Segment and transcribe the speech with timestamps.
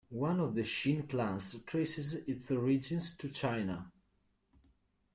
[0.09, 3.91] One of the Shin clans traces its origins to China.